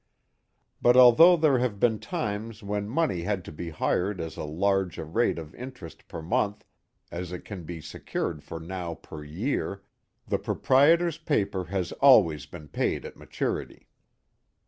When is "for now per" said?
8.43-9.23